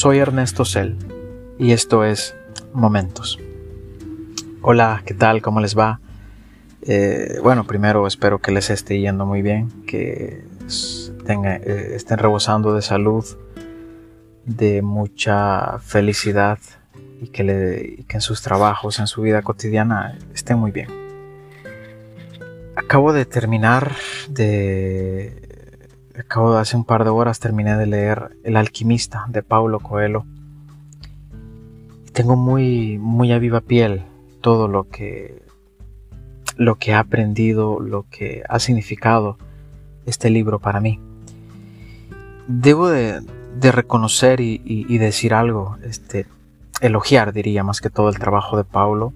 [0.00, 0.96] soy Ernesto Cel
[1.58, 2.34] y esto es
[2.72, 3.38] Momentos.
[4.62, 5.42] Hola, ¿qué tal?
[5.42, 6.00] ¿Cómo les va?
[6.80, 10.42] Eh, bueno, primero espero que les esté yendo muy bien, que
[11.28, 13.26] eh, estén rebosando de salud,
[14.46, 16.58] de mucha felicidad
[17.20, 20.88] y que, le, que en sus trabajos, en su vida cotidiana estén muy bien.
[22.74, 23.92] Acabo de terminar
[24.30, 25.49] de
[26.18, 30.24] acabo de hace un par de horas terminé de leer El alquimista de Paulo Coelho.
[32.12, 34.02] Tengo muy, muy a viva piel
[34.40, 35.42] todo lo que,
[36.56, 39.38] lo que he aprendido, lo que ha significado
[40.06, 40.98] este libro para mí.
[42.48, 43.22] Debo de,
[43.60, 46.26] reconocer y, decir algo, este,
[46.80, 49.12] elogiar diría más que todo el trabajo de Paulo.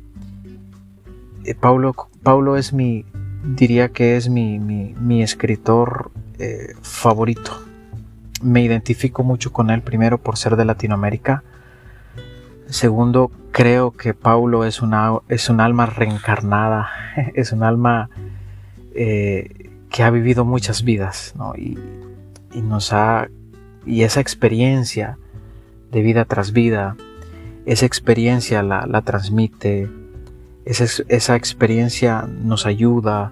[1.44, 3.04] Eh, Paulo, Paulo es mi,
[3.42, 7.64] diría que es mi, mi escritor eh, favorito.
[8.42, 11.44] Me identifico mucho con él, primero por ser de Latinoamérica.
[12.66, 16.88] Segundo, creo que Paulo es, una, es un alma reencarnada,
[17.34, 18.10] es un alma
[18.94, 21.78] eh, que ha vivido muchas vidas, y,
[22.60, 23.28] nos ha,
[23.86, 25.18] y esa experiencia
[25.92, 26.96] de vida tras vida,
[27.64, 29.88] esa experiencia la, transmite,
[30.64, 33.30] esa, esa, experiencia nos ayuda,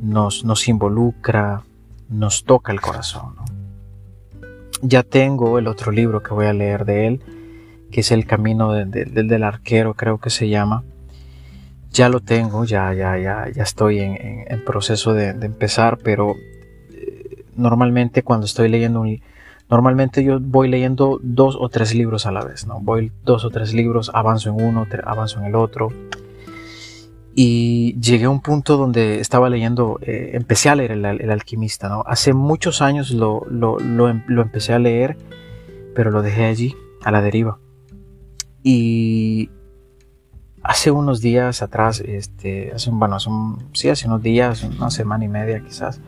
[0.00, 1.64] nos, nos involucra,
[2.10, 3.36] nos toca el corazón.
[4.82, 7.22] Ya tengo el otro libro que voy a leer de él,
[7.90, 10.82] que es El Camino del Arquero, creo que se llama.
[11.92, 16.34] Ya lo tengo, ya, ya, ya, ya estoy en, proceso de, empezar, pero
[16.92, 19.04] eh, normalmente cuando estoy leyendo
[19.68, 22.80] normalmente yo voy leyendo dos o tres libros a la vez, ¿no?
[22.80, 25.88] Voy dos o tres libros, avanzo en uno, avanzo en el otro,
[27.34, 32.00] y llegué a un punto donde estaba leyendo, eh, empecé a leer el, alquimista.
[32.06, 35.16] Hace muchos años lo, em, lo, empecé a leer,
[35.94, 37.58] pero lo dejé allí, a la deriva.
[38.62, 39.48] Y
[40.62, 43.30] hace unos días atrás, este, hace, bueno, hace
[43.72, 46.00] sí, hace unos días, una semana y media quizás,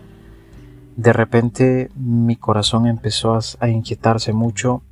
[0.97, 4.82] de repente mi corazón empezó a inquietarse mucho,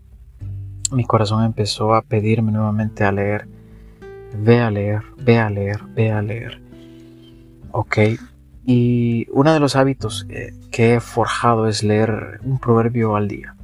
[0.93, 3.49] mi corazón empezó a pedirme nuevamente a leer
[4.35, 6.61] ve a leer, ve a leer, ve a leer.
[7.73, 7.99] Ok.
[8.65, 13.57] Y uno de los hábitos eh, que he forjado es leer un proverbio al día.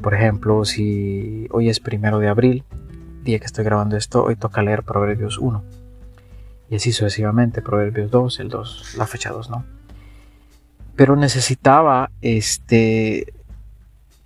[0.00, 2.64] Por ejemplo, si hoy es primero de abril,
[3.22, 5.62] día que estoy grabando esto, hoy toca leer Proverbios 1.
[6.70, 9.64] Y así sucesivamente, Proverbios 2, el 2, la fecha 2, ¿no?
[10.96, 13.32] Pero necesitaba este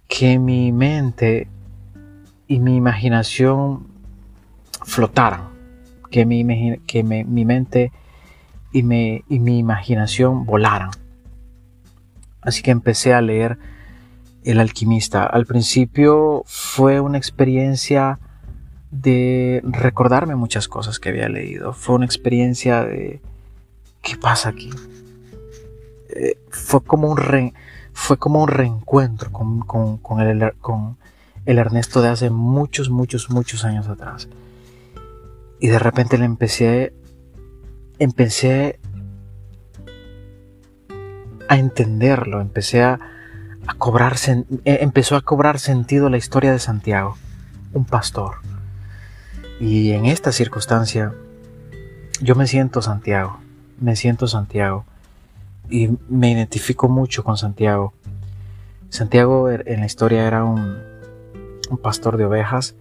[0.09, 1.49] que mi mente
[2.47, 3.94] y mi imaginación
[4.85, 5.49] flotaran,
[6.11, 7.91] que mi, que mi mente
[8.75, 10.91] y, mi imaginación volaran.
[12.43, 13.59] Así que empecé a leer
[14.45, 15.25] El alquimista.
[15.25, 18.19] Al principio fue una experiencia
[18.91, 21.73] de recordarme muchas cosas que había leído.
[21.73, 23.23] Fue una experiencia de
[24.03, 24.71] ¿qué pasa aquí?
[26.11, 27.53] Eh, fue, como un
[27.95, 30.99] fue como un reencuentro con, con, el, con
[31.47, 34.29] el Ernesto de hace muchos, muchos, muchos años atrás.
[35.65, 36.93] Y de repente le empecé,
[37.99, 38.79] empecé
[41.49, 43.01] a entenderlo, empecé a,
[43.79, 47.17] cobrar, e, empezó a cobrar sentido la historia de Santiago,
[47.73, 48.35] un pastor.
[49.59, 51.15] Y en esta circunstancia,
[52.21, 53.39] yo me siento Santiago,
[53.81, 54.85] me siento Santiago
[55.71, 57.95] y me identifico mucho con Santiago.
[58.91, 60.77] Santiago er, en la historia era un,
[61.71, 62.75] un pastor de ovejas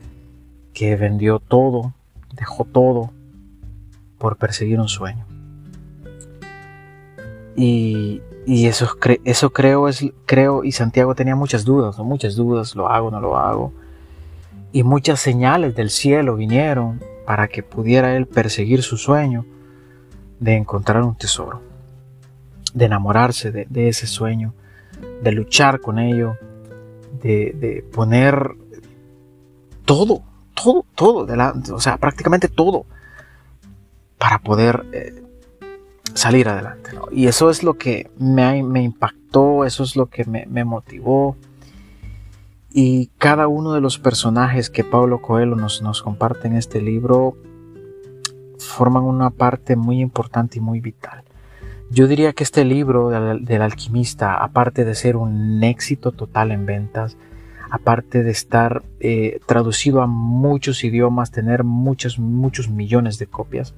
[0.74, 1.94] que vendió todo
[2.34, 3.12] dejó todo
[4.18, 5.26] por perseguir un sueño.
[7.56, 13.12] Y, eso, eso creo, es, creo, y Santiago tenía muchas dudas, muchas dudas, lo hago,
[13.12, 13.74] no lo hago.
[14.72, 19.46] Y muchas señales del cielo vinieron para que pudiera él perseguir su sueño
[20.40, 21.62] de encontrar un tesoro,
[22.74, 24.54] de enamorarse de, ese sueño,
[25.22, 26.38] de luchar con ello,
[27.22, 28.56] de, de poner
[29.86, 31.28] todo todo, todo,
[31.74, 32.86] o sea, prácticamente todo
[34.18, 35.24] para poder eh,
[36.14, 36.92] salir adelante.
[37.12, 41.36] Y eso es lo que me, impactó, eso es lo que me, motivó.
[42.72, 47.36] Y cada uno de los personajes que Pablo Coelho nos, nos comparte en este libro
[48.58, 51.24] forman una parte muy importante y muy vital.
[51.90, 57.18] Yo diría que este libro del alquimista, aparte de ser un éxito total en ventas,
[57.74, 63.74] aparte de estar eh, traducido a muchos idiomas, tener muchos, muchos millones de copias,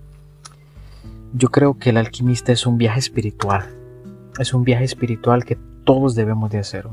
[1.33, 3.73] yo creo que el alquimista es un viaje espiritual.
[4.37, 6.85] Es un viaje espiritual que todos debemos de hacer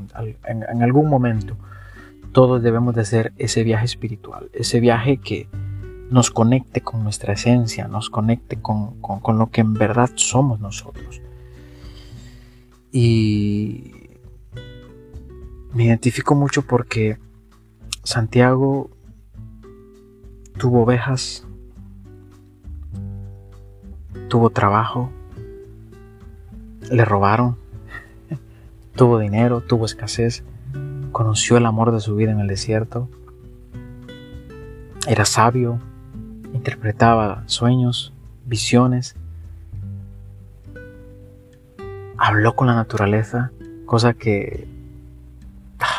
[0.45, 1.57] en, algún momento.
[2.31, 5.49] todos debemos de hacer ese viaje espiritual, ese viaje que
[6.09, 11.21] nos conecte con nuestra esencia, nos conecte con, con lo que en verdad somos nosotros.
[12.93, 14.02] Y
[15.73, 17.17] me identifico mucho porque
[18.03, 18.89] Santiago
[20.57, 21.45] tuvo ovejas,
[24.29, 25.09] tuvo trabajo,
[26.91, 27.57] le robaron,
[28.95, 30.43] tuvo dinero, tuvo escasez,
[31.11, 33.09] conoció el amor de su vida en el desierto,
[35.07, 35.79] era sabio,
[36.53, 38.13] interpretaba sueños,
[38.45, 39.15] visiones,
[42.17, 43.51] habló con la naturaleza,
[43.85, 44.72] cosa que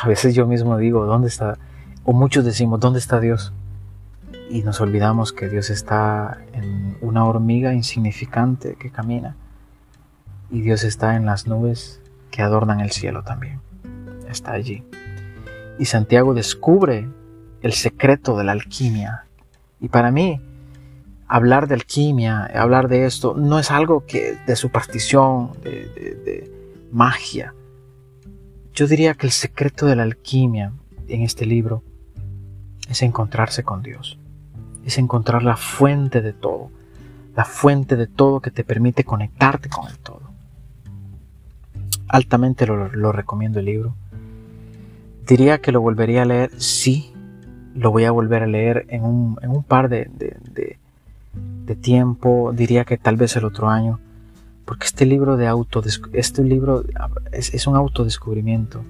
[0.05, 1.57] a veces yo mismo digo, ¿dónde está?
[2.05, 3.55] O muchos decimos, ¿dónde está Dios?
[4.51, 9.35] Y nos olvidamos que Dios está en una hormiga insignificante que camina.
[10.51, 13.63] Y Dios está en las nubes que adornan el cielo también.
[14.29, 14.85] Está allí.
[15.79, 17.09] Y Santiago descubre
[17.63, 19.25] el secreto de la alquimia.
[19.81, 20.39] Y para mí,
[21.29, 25.89] hablar de alquimia, hablar de esto, no es algo que de superstición, de,
[26.27, 26.53] de
[26.93, 27.55] magia.
[28.75, 30.73] Yo diría que el secreto de la alquimia
[31.07, 31.85] en este libro
[32.89, 34.19] es encontrarse con Dios,
[34.85, 36.71] es encontrar la fuente de todo,
[37.37, 40.23] la fuente de todo que te permite conectarte con el todo.
[42.09, 43.95] Altamente lo, recomiendo el libro.
[45.25, 47.13] Diría que lo volvería a leer, sí,
[47.77, 53.17] lo voy a volver a leer en un, par de, de, tiempo, diría que tal
[53.17, 54.01] vez el otro año,
[54.65, 55.83] porque este libro de auto,
[56.13, 56.85] este libro
[57.33, 58.83] es, es un autodescubrimiento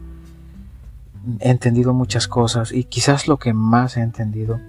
[1.40, 4.60] he entendido muchas cosas y quizás lo que más he entendido,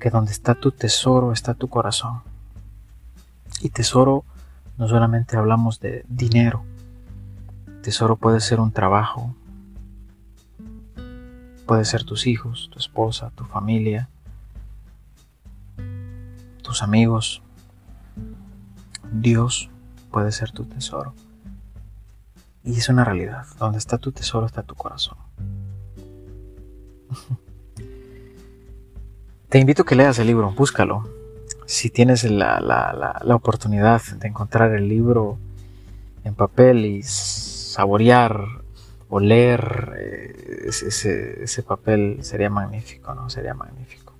[0.00, 2.22] que donde está tu tesoro está tu corazón.
[3.60, 4.24] Y tesoro
[4.78, 6.64] no solamente hablamos de dinero,
[7.82, 9.34] tesoro puede ser un trabajo,
[11.66, 14.08] puede ser tus hijos, tu esposa, tu familia,
[16.62, 17.42] tus amigos.
[19.12, 19.70] Dios
[20.16, 21.12] puede ser tu tesoro.
[22.64, 23.44] Y es una realidad.
[23.58, 25.18] Donde está tu tesoro está tu corazón.
[29.50, 31.06] Te invito a que leas el libro, búscalo.
[31.66, 35.36] Si tienes la, oportunidad de encontrar el libro
[36.24, 38.40] en papel y saborear
[39.10, 43.28] o leer eh, ese, ese, papel sería magnífico, ¿no?
[43.28, 44.14] Sería magnífico.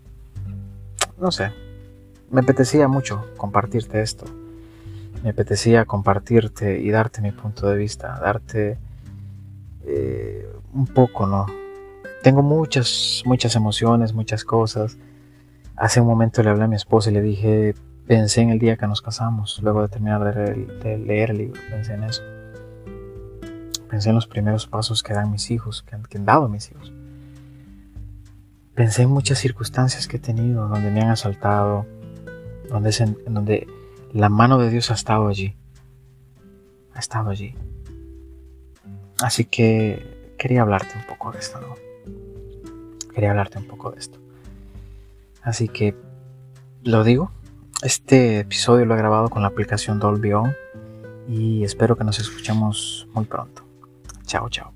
[1.16, 1.52] No sé,
[2.30, 4.26] me apetecía mucho compartirte esto.
[5.22, 8.78] Me apetecía compartirte y darte mi punto de vista, darte
[9.84, 11.46] eh, un poco, ¿no?
[12.26, 14.98] tengo muchas, muchas emociones, muchas cosas.
[15.76, 17.76] Hace un momento le hablé a mi esposa y le dije,
[18.08, 21.94] pensé en el día que nos casamos, luego de terminar de leer, el libro, pensé
[21.94, 22.24] en eso.
[23.88, 26.92] Pensé en los primeros pasos que dan mis hijos, que han, dado mis hijos.
[28.74, 31.86] Pensé en muchas circunstancias que he tenido, donde me han asaltado,
[32.68, 32.90] donde,
[33.28, 33.68] donde
[34.16, 35.54] la mano de Dios ha estado allí.
[36.94, 37.54] Ha estado allí.
[39.22, 41.74] Así que quería hablarte un poco de esto, ¿no?
[43.14, 44.18] quería hablarte un poco de esto.
[45.42, 45.94] Así que
[46.82, 47.30] lo digo,
[47.82, 50.32] este episodio lo he grabado con la aplicación Dolby
[51.26, 53.64] y espero que nos escuchemos muy pronto.
[54.26, 54.72] Chao, chao.